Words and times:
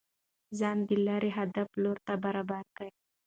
ځان 0.59 0.77
د 0.87 0.89
ليري 1.05 1.31
هدف 1.39 1.67
لور 1.83 1.97
ته 2.05 2.13
برابر 2.23 2.63
كه 2.77 2.85